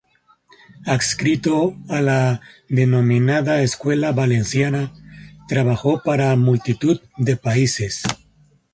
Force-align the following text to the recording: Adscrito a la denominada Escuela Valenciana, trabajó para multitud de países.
Adscrito 0.93 1.77
a 1.87 2.01
la 2.01 2.41
denominada 2.69 3.61
Escuela 3.61 4.11
Valenciana, 4.11 4.91
trabajó 5.47 6.01
para 6.01 6.35
multitud 6.35 6.99
de 7.17 7.37
países. 7.37 8.01